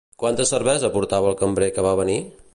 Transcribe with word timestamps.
Quanta 0.21 0.47
cervesa 0.51 0.89
portava 0.95 1.31
el 1.33 1.39
cambrer 1.43 1.69
que 1.77 1.87
va 1.89 1.97
venir? 2.05 2.19